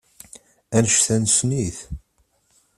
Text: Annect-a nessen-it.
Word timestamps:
Annect-a 0.77 1.15
nessen-it. 1.21 1.77